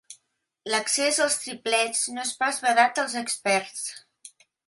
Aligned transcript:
L'accés 0.75 1.19
als 1.25 1.35
triplets 1.41 2.01
no 2.17 2.23
és 2.25 2.33
pas 2.41 2.59
vedat 2.65 3.03
als 3.05 3.15
experts. 3.23 3.87